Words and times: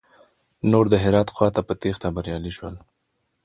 نور 0.71 0.85
د 0.93 0.95
هرات 1.03 1.29
خواته 1.35 1.61
په 1.67 1.73
تېښته 1.81 2.07
بريالي 2.15 2.51
شول. 2.57 2.75